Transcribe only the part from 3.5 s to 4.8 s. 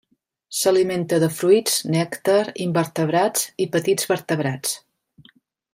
i petits vertebrats.